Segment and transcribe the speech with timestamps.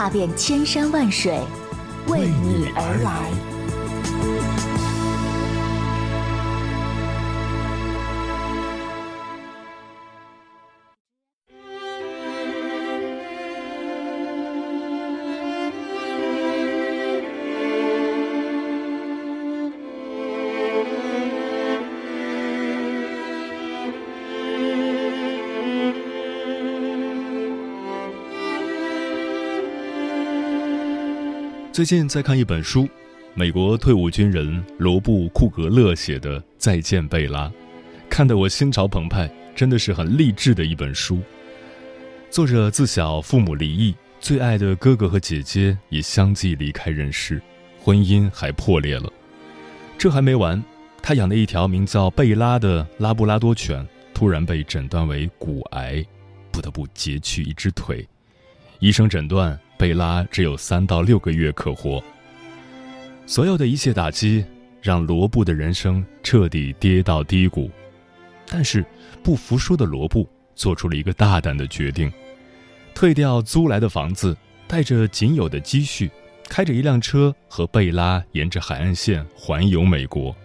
[0.00, 1.38] 踏遍千山万水，
[2.06, 3.59] 为你而来。
[31.72, 32.88] 最近在看一本书，
[33.32, 37.46] 美国退伍军人罗布·库格勒写的《再见，贝拉》，
[38.08, 41.20] 看得我心潮澎湃，真的是很励志的一本书。
[42.28, 47.40] 作者自小父母离异，最爱的哥哥和姐姐也相继离开人世，
[47.78, 49.08] 婚姻还破裂了。
[49.96, 50.60] 这还没完，
[51.00, 56.04] 他养的一条名叫贝拉的拉布拉多犬突然被诊断为骨癌，
[56.50, 58.04] 不得不截去一只腿。
[58.80, 59.56] 医生诊断。
[59.80, 62.04] 贝拉只有三到六个月可活。
[63.24, 64.44] 所有的一切打击
[64.82, 67.70] 让罗布的人生彻底跌到低谷，
[68.46, 68.84] 但是
[69.22, 72.12] 不服输的罗布做出了一个大胆的决定：
[72.94, 74.36] 退掉租来的房子，
[74.68, 76.10] 带着仅有的积蓄，
[76.46, 80.36] 开着一辆车和贝拉沿着海岸线环游美国。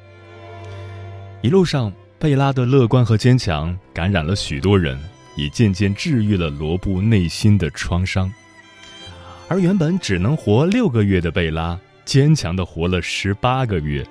[1.42, 4.98] 一路上，贝拉的乐观和坚强感染了许多人，
[5.36, 8.32] 也渐渐治愈了罗布内心的创伤。
[9.48, 14.06] 而原本只能活六个月的贝拉，坚强的活了十八个月，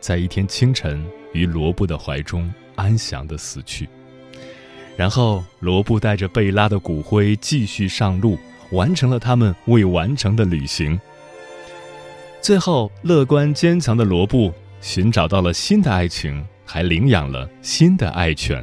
[0.00, 3.88] 在一天清晨于罗布的怀中安详的死去。
[4.96, 8.36] 然后，罗布带着贝拉的骨灰继续上路，
[8.72, 11.00] 完成了他们未完成的旅行。
[12.40, 18.62] 最后，乐观坚强的罗布寻找到了新的爱情，还领养了新的爱犬。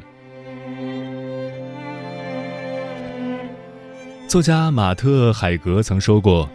[4.29, 6.47] 作家马特·海格曾说过：“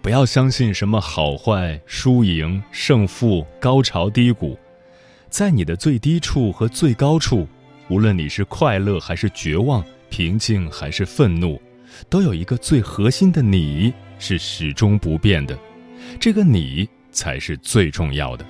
[0.00, 4.58] 不要相信什么好坏、输赢、胜负、高潮低谷，
[5.28, 7.46] 在你的最低处和最高处，
[7.88, 11.60] 无论你是快乐还是绝望、平静还是愤怒，
[12.08, 15.58] 都有一个最核心的你是始终不变的，
[16.18, 18.46] 这个你才是最重要的。”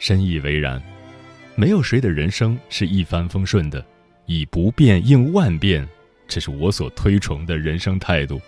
[0.00, 0.82] 深以为然，
[1.54, 3.86] 没有谁的人生是一帆风顺的，
[4.26, 5.88] 以不变应万变。
[6.28, 8.40] 这是我所推崇的人生态度，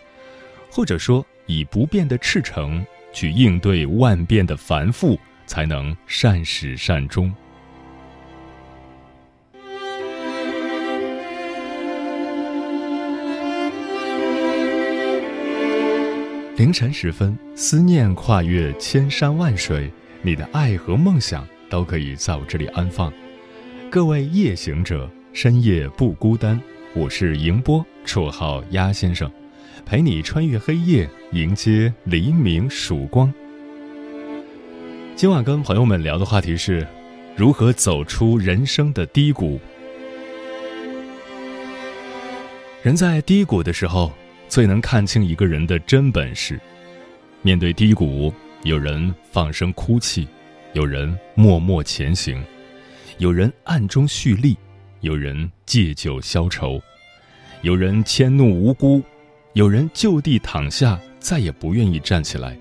[0.70, 7.32] 或者说，以不变的赤诚去应对万变的繁复，才能善始善终。
[16.56, 19.88] 凌晨时分，思念跨越千山万水，
[20.22, 23.12] 你的爱和梦想都可以在我这里安放。
[23.88, 26.60] 各位夜行者，深夜不孤单。
[26.94, 29.30] 我是迎波，绰号鸭先生，
[29.84, 33.32] 陪你穿越黑夜，迎接黎明曙光。
[35.14, 36.86] 今晚跟朋友们聊的话题是，
[37.36, 39.60] 如何走出人生的低谷。
[42.82, 44.10] 人在低谷的时候，
[44.48, 46.58] 最能看清一个人的真本事。
[47.42, 48.32] 面对低谷，
[48.62, 50.26] 有人放声哭泣，
[50.72, 52.42] 有人默默前行，
[53.18, 54.56] 有人暗中蓄力。
[55.00, 56.80] 有人借酒消愁，
[57.62, 59.02] 有人迁怒无辜，
[59.52, 62.58] 有人就地躺下，再也不愿意站起来。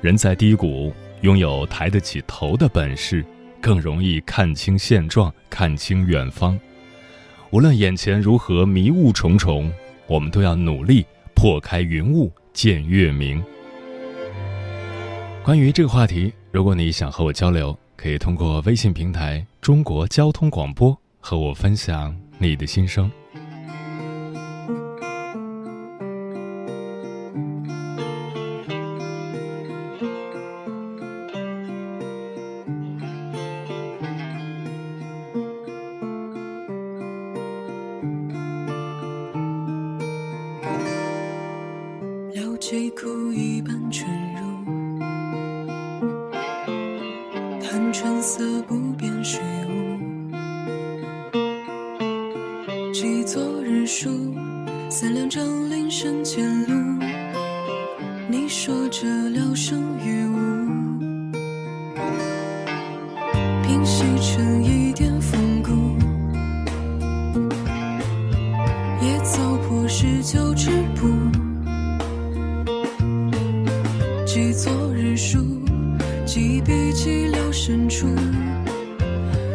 [0.00, 3.24] 人在低谷，拥有抬得起头的本事，
[3.60, 6.58] 更容易看清现状，看清远方。
[7.50, 9.72] 无论眼前如何迷雾重重，
[10.08, 13.40] 我们都要努力破开云雾见月明。
[15.44, 20.96] 关于这个话题，如果你想和我交流，可以通过微信平台“中国交通广播”。
[21.22, 23.10] 和我分享你的心声。
[70.24, 71.08] 十九之步，
[74.24, 75.38] 记昨日书，
[76.24, 78.06] 几笔记聊深处，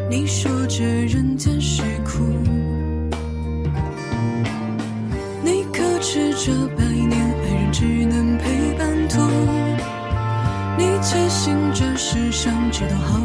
[0.09, 2.21] 你说这人间是苦。
[5.41, 9.21] 你可知这百年爱人只能陪伴途？
[10.77, 13.16] 你坚信这世上只都好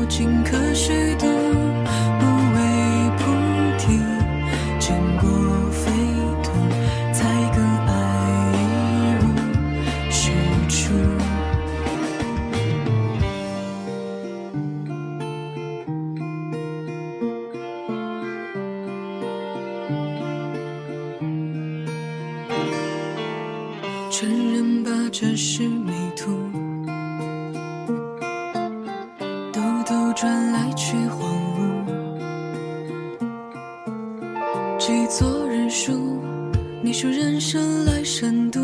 [36.92, 38.60] 你说人生来深度，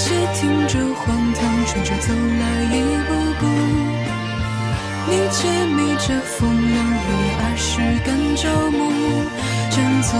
[0.00, 2.78] 且听这荒唐春秋走来一
[3.08, 3.10] 步
[3.40, 3.42] 步，
[5.10, 8.78] 你且迷这风浪流连儿时感朝暮，
[9.68, 10.14] 见昨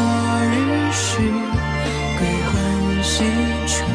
[0.50, 0.52] 日
[0.90, 1.22] 事，
[2.18, 2.50] 归还
[3.04, 3.22] 西
[3.68, 3.86] 处，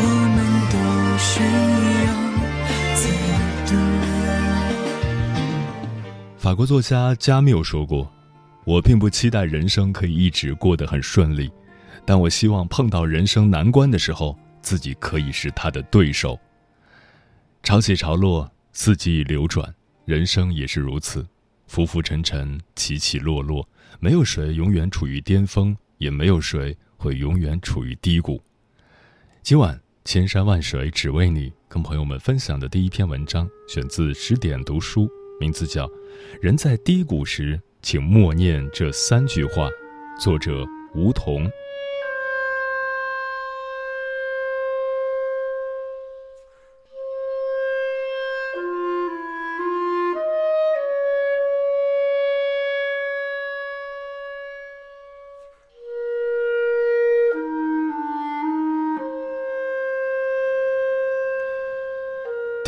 [0.00, 0.02] 我
[0.34, 0.38] 们
[0.72, 0.74] 都
[1.20, 1.44] 需
[2.06, 2.08] 要
[2.94, 3.00] 自
[3.70, 3.76] 渡。
[6.38, 8.10] 法国作家加缪说过
[8.64, 11.50] ：“我并不期待人生可以一直过得很顺利，
[12.06, 14.34] 但我希望碰到人生难关的时候。”
[14.68, 16.38] 自己可以是他的对手。
[17.62, 19.74] 潮起潮落，四季流转，
[20.04, 21.26] 人生也是如此，
[21.66, 23.66] 浮浮沉沉，起起落落，
[23.98, 28.42] 没有谁永远处于巅峰，也没有谁会永远处于低谷。
[29.42, 35.08] 今晚千山万水只为你，跟朋友们分享的第一篇文章，选自十点读书，
[35.40, 35.86] 名字叫
[36.42, 39.66] 《人在低谷时，请默念这三句话》，
[40.22, 40.62] 作者
[40.94, 41.50] 吴桐。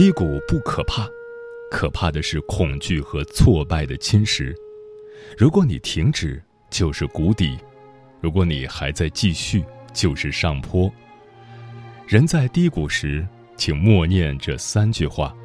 [0.00, 1.07] 低谷不可怕，
[1.71, 4.57] 可怕的是恐惧和挫败的侵蚀。
[5.37, 7.59] 如果你停止，就是谷底；
[8.19, 10.90] 如果你还在继续，就是上坡。
[12.09, 13.28] 人在低谷时，
[13.59, 15.37] 请默念这三句话：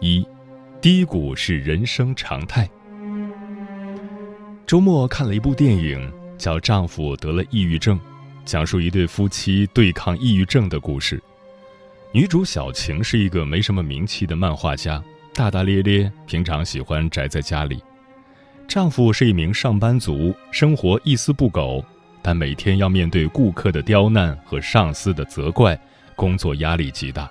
[0.00, 0.26] 一，
[0.80, 2.68] 低谷是人生常态。
[4.66, 7.96] 周末看了一部电影，叫《丈夫得了抑郁症》，
[8.44, 11.22] 讲述一对夫妻对抗抑郁症的故事。
[12.12, 15.00] 女主小晴是一个没什么名气的漫画家，
[15.32, 17.80] 大大咧咧，平常喜欢宅在家里。
[18.66, 21.84] 丈夫是一名上班族，生活一丝不苟，
[22.20, 25.80] 但每天要面对顾客的刁难和上司的责怪，
[26.16, 27.30] 工作压力极大。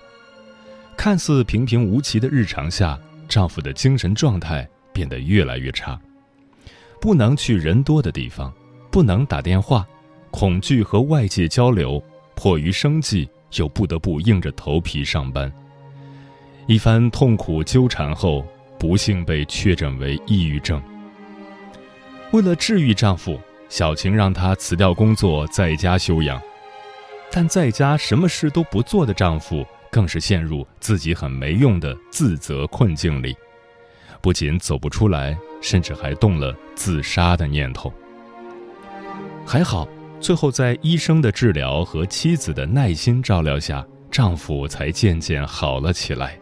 [0.95, 5.99] 看似平平无奇的日常下，丈夫的精神状态变得越来越差，
[7.01, 8.53] 不能去人多的地方，
[8.89, 9.85] 不能打电话，
[10.31, 12.01] 恐惧和外界交流，
[12.33, 15.51] 迫于生计又不得不硬着头皮上班。
[16.67, 18.45] 一番痛苦纠缠后，
[18.77, 20.81] 不幸被确诊为抑郁症。
[22.31, 23.39] 为了治愈丈夫，
[23.69, 26.39] 小晴让他辞掉工作，在家休养。
[27.31, 33.35] 但在家什么事都不做的丈夫，更是陷入自己很没用的自责困境里，
[34.21, 37.91] 不仅走不出来，甚至还动了自杀的念头。
[39.45, 39.87] 还好，
[40.21, 46.37] 最后在医生的治疗和妻子的耐心照料下，丈夫才渐渐好了起来。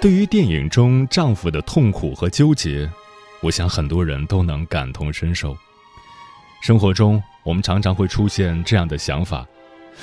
[0.00, 2.88] 对于电影中丈夫的痛苦和纠结，
[3.40, 5.56] 我想很多人都能感同身受。
[6.62, 9.46] 生活中，我们常常会出现这样的想法，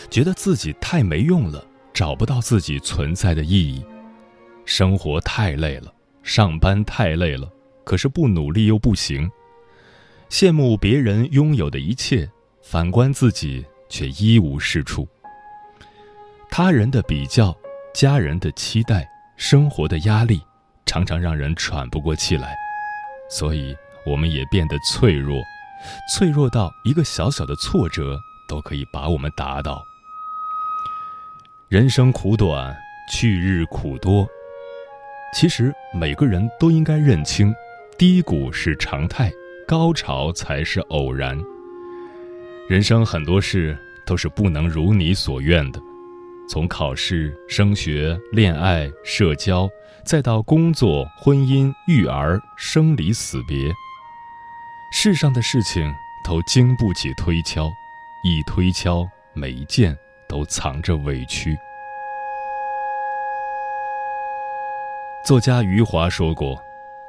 [0.10, 3.84] 觉得自己太没用了，找不到自己存在的意义。
[4.66, 7.52] 生活太累了，上班太累了，
[7.84, 9.30] 可是不努力又不行。
[10.30, 12.30] 羡慕别人拥有的一切，
[12.62, 15.08] 反观自己却一无是处。
[16.50, 17.56] 他人的比较，
[17.94, 19.08] 家人的期待。
[19.38, 20.40] 生活的压力
[20.86, 22.56] 常常让人喘不过气来，
[23.28, 23.76] 所以
[24.06, 25.42] 我们也变得脆弱，
[26.14, 29.84] 脆弱到一个小小的挫折都可以把我们打倒。
[31.70, 32.78] 人生苦短，
[33.12, 34.30] 去日苦多。
[35.34, 37.54] 其实每个人都应该认清，
[37.98, 39.32] 低谷是常态，
[39.66, 41.38] 高潮才是偶然。
[42.68, 45.82] 人生很多事都是不能如你所愿的。
[46.50, 49.70] 从考试、升学、恋爱、社交，
[50.04, 53.72] 再到工作、婚姻、育儿、生离死别，
[54.92, 55.90] 世上的事情
[56.26, 57.72] 都经不起推敲，
[58.26, 59.98] 一推敲，每一件
[60.28, 61.58] 都藏着委屈。
[65.24, 66.60] 作家余华说过：“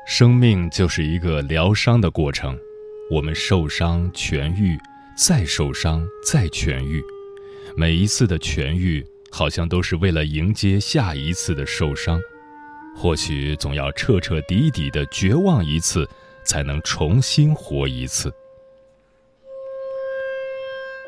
[0.07, 2.59] 生命就是一个疗伤的过程，
[3.11, 4.78] 我们受伤、痊愈，
[5.16, 7.02] 再受伤、再痊愈，
[7.75, 9.04] 每一次的痊愈。”
[9.35, 12.21] 好像都是为了迎接下一次的受伤，
[12.95, 16.07] 或许总要彻彻底底的绝望一次，
[16.45, 18.31] 才能重新活一次。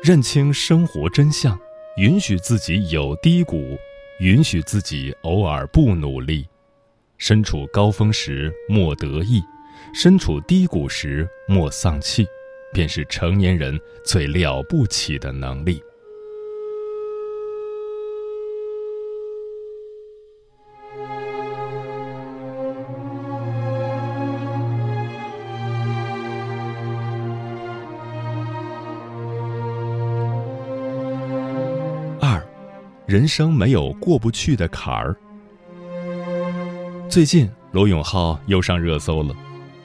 [0.01, 1.55] 认清生活真相，
[1.97, 3.77] 允许自己有低谷，
[4.19, 6.47] 允许自己偶尔不努力。
[7.17, 9.41] 身处高峰时莫得意，
[9.93, 12.25] 身处低谷时莫丧气，
[12.73, 15.81] 便是成年人最了不起的能力。
[32.19, 32.45] 二
[33.07, 35.15] 人生没有过不去的坎儿。
[37.15, 39.33] 最近，罗永浩又上热搜了。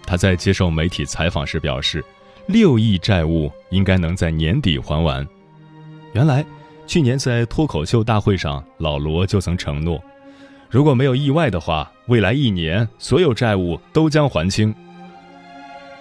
[0.05, 2.05] 他在接受媒体采访时表示，
[2.49, 5.25] 六亿债务应该能在年底还完。
[6.13, 6.45] 原来，
[6.89, 10.03] 去年在脱口秀大会上，老罗就曾承诺，
[10.69, 14.75] 如果没有意外的话，未来一年所有债务都将还清。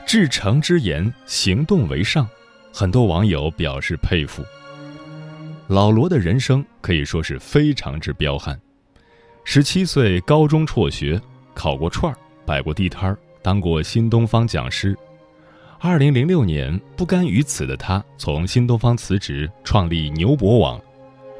[0.07, 2.27] 至诚之言，行动为上，
[2.73, 4.43] 很多网友表示佩服。
[5.67, 8.59] 老罗的人生可以说是非常之彪悍。
[9.51, 11.19] 十七岁高中辍学，
[11.55, 12.15] 烤过串儿，
[12.45, 14.95] 摆过地摊儿，当过新东方讲师。
[15.79, 20.79] 二零零六年，不甘于此的他从新东方辞职，创立牛博网。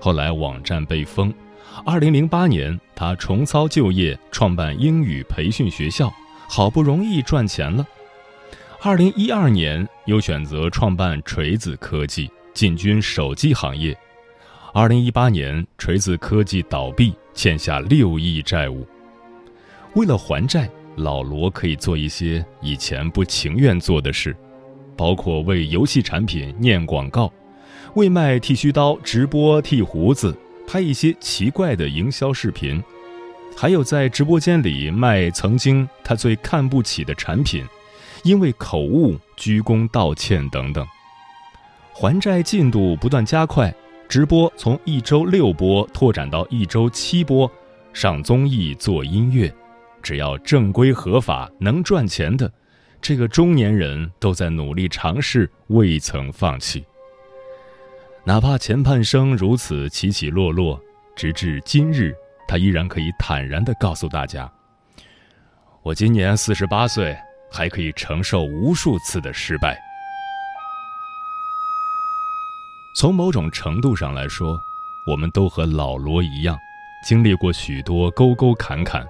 [0.01, 1.32] 后来网站被封。
[1.86, 6.12] 二零零八年，他重操旧业，创办英语培训学校，
[6.48, 7.86] 好不容易赚钱了。
[8.82, 13.96] 二零一二年，又选择创办锤子科技，进军手机行业。
[14.74, 18.86] 二零一八年，锤子科技倒闭，欠下六亿债务。
[19.93, 24.36] 为了还债，老罗可以做一些以前不情愿做的事，
[24.98, 27.31] 包括为游戏产品念广告，
[27.93, 32.84] 为卖剃须刀直播剃胡子，拍一些奇怪的营销视频，
[33.55, 37.63] 还有在直播间里卖曾经他最看不起的产品，
[38.24, 40.86] 因为口误鞠躬道歉等等。
[41.93, 43.74] 还债进度不断加快。
[44.10, 47.50] 直播从一周六播拓展到一周七播，
[47.94, 49.54] 上综艺做音乐，
[50.01, 52.51] 只要正规合法能赚钱的，
[53.00, 56.84] 这个中年人都在努力尝试，未曾放弃。
[58.24, 60.82] 哪怕前半生如此起起落落，
[61.16, 62.12] 直至今日，
[62.48, 64.51] 他依然可以坦然地告诉大家
[65.84, 67.16] ：“我今年四十八岁，
[67.51, 69.80] 还可以承受无数次的失败。”
[73.00, 74.62] 从某种程度上来说，
[75.08, 76.60] 我们都和老罗一样，
[77.01, 79.08] 经历过许多沟沟坎坎，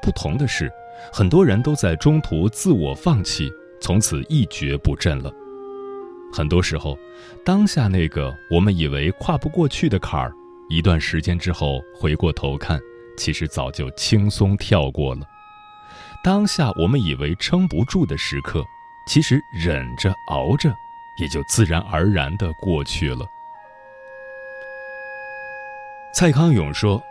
[0.00, 0.72] 不同的是，
[1.12, 5.30] 很多人都在中途自我放弃，从此一蹶不振了。
[6.32, 6.98] 很多时候，
[7.44, 10.32] 当下那个我们以为跨不过去的坎儿，
[10.70, 12.80] 一段时间之后回过头看，
[13.18, 15.26] 其实早就轻松跳过了。
[16.24, 18.64] 当下我们以为撑不住的时刻，
[19.06, 20.74] 其实忍着熬着，
[21.18, 23.26] 也就自然而然的过去了。
[26.12, 27.02] 蔡康永说：“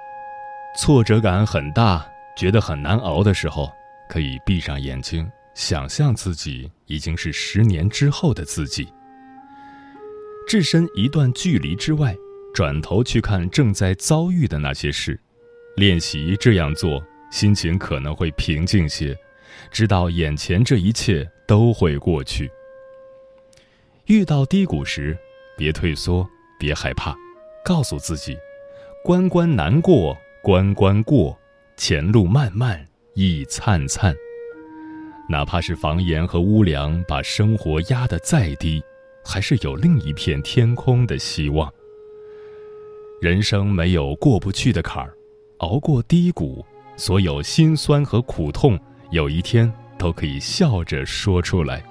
[0.77, 3.71] 挫折感很大，觉得很难熬的时候，
[4.09, 8.91] 可以闭上眼睛，想象自己已经是十年之后的自己。”
[10.47, 12.15] 置身一段距离之外，
[12.53, 15.19] 转头去看正在遭遇的那些事，
[15.75, 19.15] 练习这样做，心情可能会平静些，
[19.71, 22.49] 知道眼前这一切都会过去。
[24.07, 25.17] 遇到低谷时，
[25.57, 26.27] 别退缩，
[26.59, 27.15] 别害怕，
[27.63, 28.37] 告诉自己：
[29.03, 31.37] 关关难过关关过，
[31.75, 32.85] 前路漫漫
[33.15, 34.15] 亦灿灿。
[35.27, 38.83] 哪怕是房檐和屋梁把生活压得再低。
[39.27, 41.67] 还是有另一片天空的希望。
[43.19, 45.11] 人生没有过不去的坎儿，
[45.57, 46.63] 熬过低谷，
[46.95, 51.83] 所有心酸和苦痛，有一天都可以笑着说出来。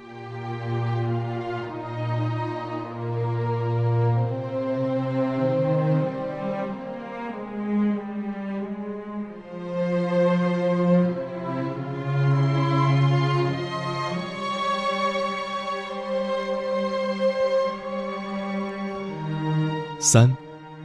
[20.05, 20.31] 三，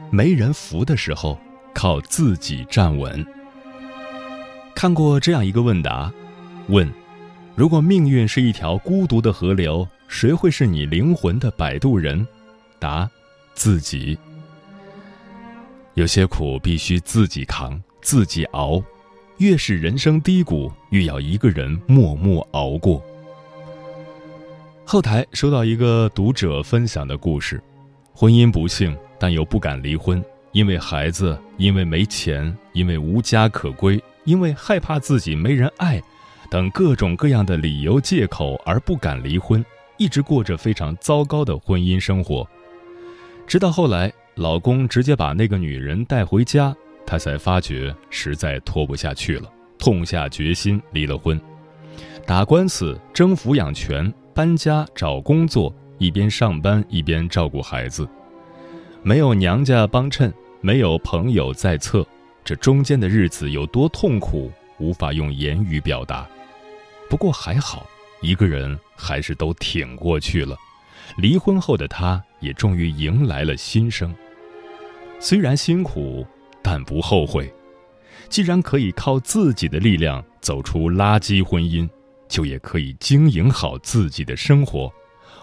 [0.08, 1.38] 没人扶的时候，
[1.74, 3.24] 靠自己站稳。
[4.74, 6.10] 看过这样一个问答：
[6.68, 6.90] 问，
[7.54, 12.26] 如果命运是一条孤独的河流，谁会是你灵魂的摆渡人？
[12.78, 13.08] 答：
[13.52, 14.18] 自己。
[15.92, 18.82] 有些苦必须自己扛，自己熬。
[19.36, 23.04] 越是人生低谷，越要一个人默默熬过。
[24.86, 27.62] 后台收到一个读者分享的故事，
[28.14, 28.96] 婚姻不幸。
[29.20, 36.02] 但又不敢离婚，因为孩子，因为没钱，因为无家可归，因为害怕自己没人爱，
[36.50, 39.62] 等各种各样的理由借口而不敢离婚，
[39.98, 42.48] 一直过着非常糟糕的婚姻生活。
[43.46, 51.38] 直到后来，老公直接把那个女人带回家，她才发觉实在拖不下去了，痛下决心离了婚，
[52.26, 58.08] 打官司争抚养权，搬家找工作，一边上班一边照顾孩子。
[59.02, 62.06] 没有娘家帮衬，没有朋友在侧，
[62.44, 66.28] 这中间的日子有多痛苦，无法用言语表达。
[67.08, 67.86] 不过还好，
[68.20, 70.54] 一个人还是都挺过去了。
[71.16, 74.14] 离婚后的他，也终于迎来了新生。
[75.18, 76.26] 虽然辛苦，
[76.62, 77.52] 但不后悔。
[78.28, 81.88] 既然可以靠自己的力量走出垃圾婚姻，
[82.28, 84.92] 就也可以经营好自己的生活。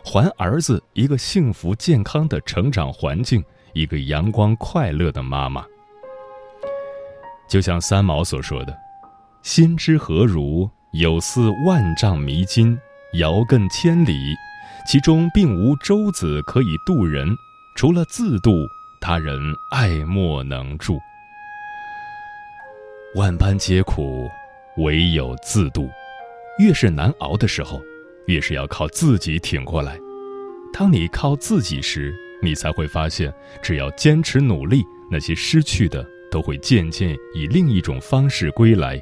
[0.09, 3.43] 还儿子一个幸福健康的成长环境，
[3.73, 5.65] 一个阳光快乐的妈妈。
[7.49, 8.73] 就像三毛所说的
[9.43, 12.79] ：“心之何如，有似万丈迷津，
[13.15, 14.33] 遥亘千里，
[14.87, 17.27] 其中并无舟子可以渡人，
[17.75, 18.65] 除了自渡，
[19.01, 19.37] 他人
[19.71, 20.97] 爱莫能助。
[23.13, 24.29] 万般皆苦，
[24.77, 25.89] 唯有自渡。
[26.59, 27.81] 越是难熬的时候。”
[28.27, 29.99] 越是要靠自己挺过来。
[30.71, 39.01] 当你靠自己时，你才会发现，只要坚持努力，那些失去的都会渐渐以另一种方式归来。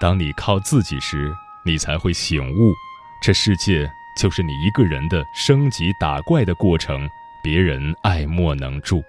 [0.00, 1.32] 当你靠自己时，
[1.64, 2.72] 你才会醒悟，
[3.20, 7.08] 这世界就是你一个人的升级打怪的过程，
[7.42, 9.02] 别人爱莫能助。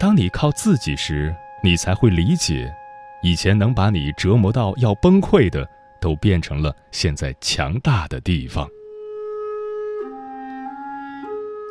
[0.00, 2.74] 当你靠自己时，你才会理解，
[3.22, 5.68] 以前能把你折磨到要崩溃的。
[6.00, 8.68] 都变成了现在强大的地方。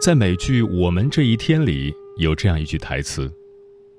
[0.01, 3.31] 在美剧《我们这一天》里有这样一句台词：“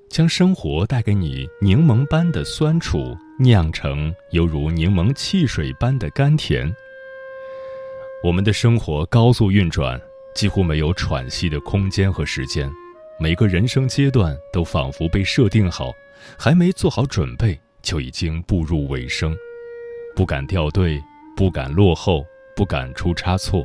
[0.07, 6.73] 将生活带给你柠檬般的酸楚，酿成犹如柠檬汽水般的甘甜。”
[8.23, 9.99] 我们的生活高速运转，
[10.33, 12.71] 几乎没有喘息的空间和时间，
[13.19, 15.91] 每个人生阶段都仿佛被设定好，
[16.37, 19.35] 还没做好准备，就已经步入尾声。
[20.17, 20.99] 不敢掉队，
[21.35, 22.25] 不敢落后，
[22.55, 23.63] 不敢出差错，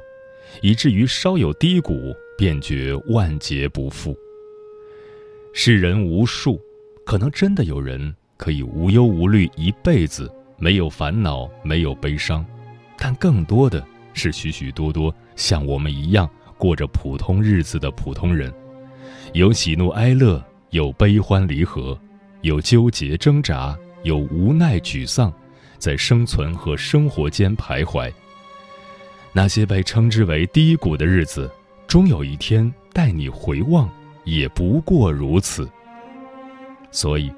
[0.61, 4.15] 以至于稍有低谷，便觉万劫不复。
[5.55, 6.61] 世人无数，
[7.07, 12.45] 可能真的有人可以无忧无虑一辈子，没有烦恼，没有悲伤，
[12.99, 18.53] 但更多的是许许多多像我们一样过着普通日子的普通人，
[19.33, 21.99] 有喜怒哀乐，有悲欢离合，
[22.43, 25.33] 有纠结挣扎，有无奈、沮丧，
[25.83, 28.09] 在生存和生活间徘徊。
[29.33, 31.51] 那些被称之为低谷的日子，
[31.89, 33.91] 终有一天带你回望，
[34.23, 35.69] 也不过如此。
[36.93, 37.33] 所以，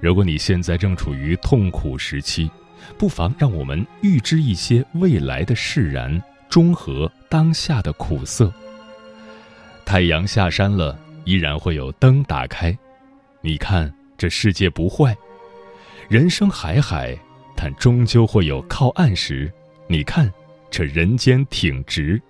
[0.00, 2.50] 如果你现在正处于痛苦时期，
[2.98, 8.52] 不妨让我们预知一些未来的释然，中和当下的苦涩。
[9.84, 12.76] 太阳下山了，依然会有灯打开。
[13.40, 15.16] 你看，这世界不坏，
[16.08, 17.16] 人生海海，
[17.54, 19.52] 但终究会有靠岸时。
[19.86, 20.32] 你看。
[20.70, 22.20] 这人间挺直，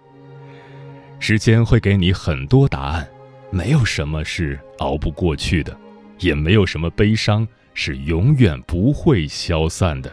[1.18, 3.08] 时间会给你很多答案，
[3.50, 5.74] 没有什么是熬不过去的，
[6.18, 10.12] 也没有什么悲伤是永远不会消散的。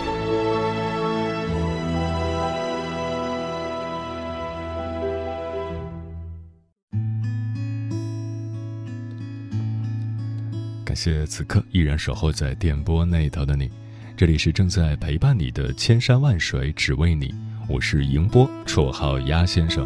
[11.03, 13.67] 谢此刻依然守候在电波那头的你，
[14.15, 17.33] 这里是正在陪伴你的千山万水只为你，
[17.67, 19.83] 我是迎波，绰号鸭先生。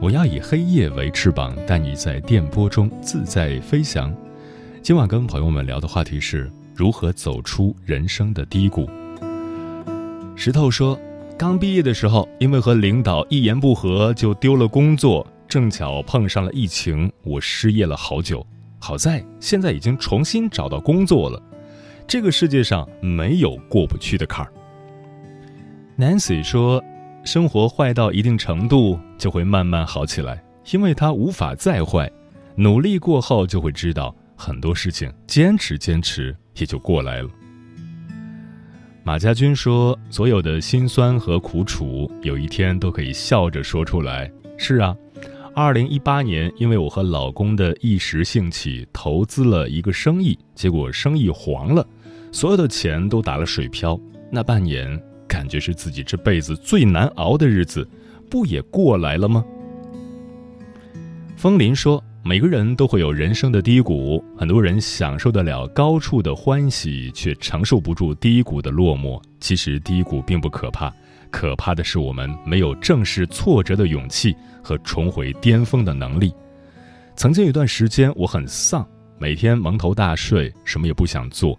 [0.00, 4.12] 我要以黑夜为翅膀，带你在电波中自在飞翔。
[4.82, 8.90] 今晚跟朋友们聊的话题是如何走出人生的低谷。
[10.34, 10.98] 石头说，
[11.38, 18.44] 刚毕业的时候，因为和领导一言不合就丢了工作，正巧碰上了疫情，我失业了好久。
[18.78, 21.42] 好在现在已经重新找到工作了，
[22.06, 24.52] 这个世界上没有过不去的坎儿。
[25.98, 26.82] Nancy 说
[27.24, 32.10] ：“生活坏到一定程度就会慢慢好起来，因为它无法再坏。
[32.54, 37.28] 努力过后就会知道很多事情，坚持坚持也就过来了。”
[39.02, 44.96] 马家军说：“所有的辛酸和苦楚，有一天都可以笑着说出来。”是啊。
[45.54, 51.84] 二零一八年，因为我和老公的一时兴起，投资了一个生意，结果生意黄了，
[52.30, 53.98] 所有的钱都打了水漂。
[54.30, 57.88] 那半年，感觉是自己这辈子最难熬的日子，
[58.30, 59.44] 不也过来了吗？
[61.36, 69.20] 风林说：“每个人都会有人生的低谷，很多人享受得了高处的欢喜，却承受不住低谷的落寞。
[69.40, 70.92] 其实低谷并不可怕。”
[71.28, 76.32] 可怕的是，我们没有正视挫折的勇气和重回巅峰的能力。
[77.16, 78.86] 曾经有段时间，我很丧，
[79.18, 81.58] 每天蒙头大睡，什么也不想做。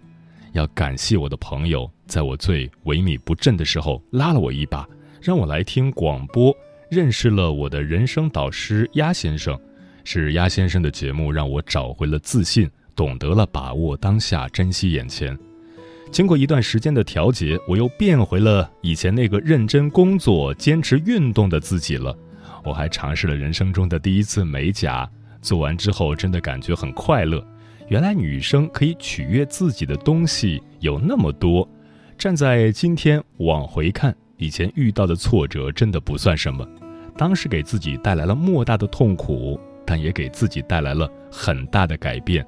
[0.52, 4.86] 要感谢我的朋友，在我最萎靡不振的时候拉了我一把，
[5.20, 6.54] 让我来听广播，
[6.90, 9.58] 认识了我的人生导师鸭先生。
[10.02, 15.38] 是鸭先生的节目让我找回了自信，懂得了把握当下，珍惜眼前。
[16.10, 22.16] 经过一段时间的调节，我又变回了以前那个认真工作、坚持运动的自己了。
[22.64, 25.08] 我还尝试了人生中的第一次美甲，
[25.40, 27.44] 做完之后真的感觉很快乐。
[27.88, 31.68] 原来女生可以取悦自己的东西有那么多。
[32.18, 36.68] 站在今天往回看，以前遇到的挫折真的不算什么，
[37.16, 42.44] 当时给自己带来了莫大的痛苦，但也给自己带来了很大的改变。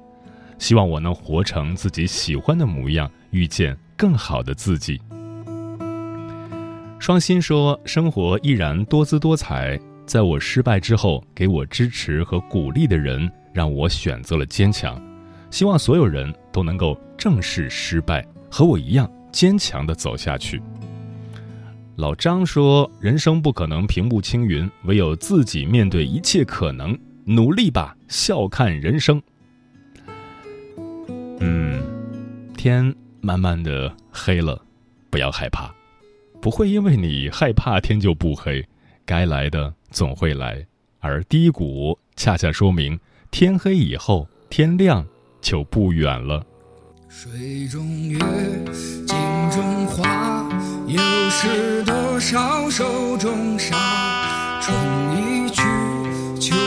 [0.63, 3.11] 希望我能活成自己喜欢的模样。
[3.31, 5.01] 遇见更好的自己。
[6.99, 15.01] 双心说：“生活依然多姿多彩，在我失败之后，给我支持和鼓励的人，让我选择了坚强。
[15.51, 20.61] 希望所有人都能够正视失败，和我一样坚强的走下去。”
[21.97, 29.21] 老张说：“人生不可能平步青云，唯有自己面对一切可能，努力吧，笑看人生。”
[31.39, 31.81] 嗯，
[32.57, 32.93] 天。
[33.25, 34.61] 慢慢的黑了，
[35.09, 35.73] 不要害怕，
[36.41, 38.61] 不会因为你害怕天就不黑，
[39.05, 40.61] 该来的总会来，
[40.99, 42.99] 而低谷恰恰说明
[43.31, 45.07] 天黑以后天亮
[45.39, 46.45] 就不远了。
[47.07, 48.19] 水中月，
[49.05, 49.15] 镜
[49.49, 50.49] 中花，
[50.85, 54.59] 又是多少手中沙？
[54.59, 54.75] 春
[55.15, 55.61] 已去，
[56.41, 56.57] 秋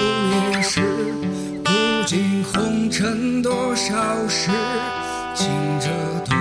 [0.54, 0.80] 也是，
[2.56, 4.50] 红尘多少事？
[5.34, 5.46] 情
[5.78, 5.88] 着
[6.24, 6.36] 痛。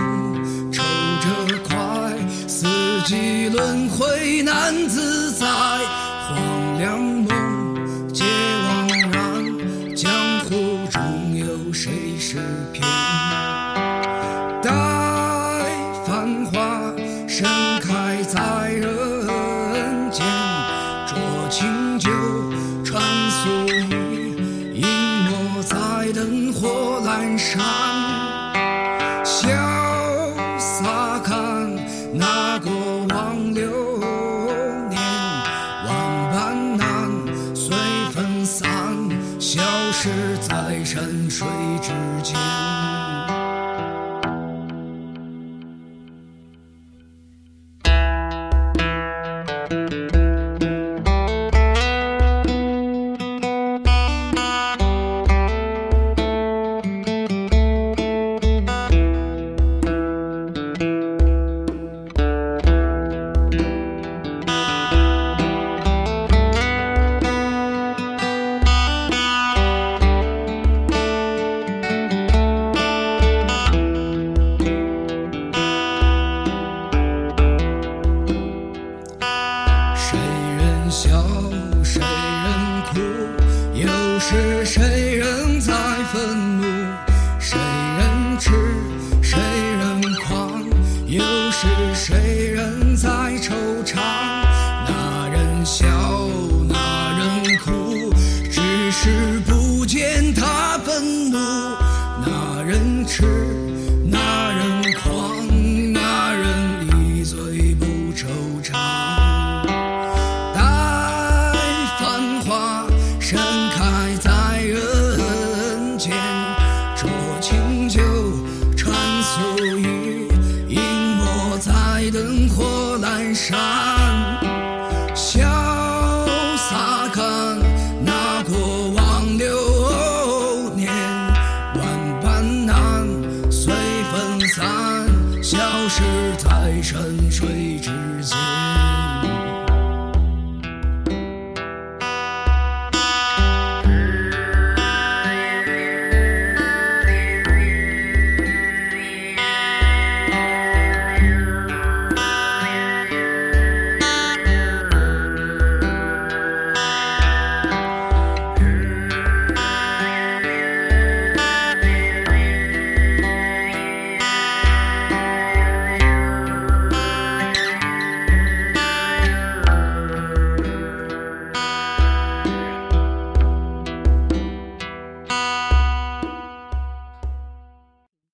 [3.06, 5.46] 几轮回难自在，
[27.46, 27.85] shine.